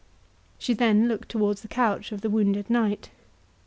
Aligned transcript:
She 0.57 0.73
then 0.73 1.07
looked 1.07 1.29
towards 1.29 1.61
the 1.61 1.67
couch 1.67 2.11
of 2.11 2.21
the 2.21 2.29
wounded 2.31 2.71
knight. 2.71 3.11